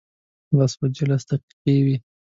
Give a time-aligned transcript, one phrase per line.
[0.57, 1.97] لس بجې لس دقیقې وې.